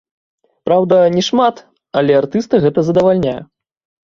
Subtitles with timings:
[0.69, 1.61] Праўда, не шмат,
[2.01, 3.37] але артыста гэта задавальняе.